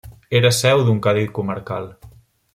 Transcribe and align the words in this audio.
Era 0.39 0.51
seu 0.59 0.81
d'un 0.87 1.03
cadi 1.07 1.27
comarcal. 1.39 1.89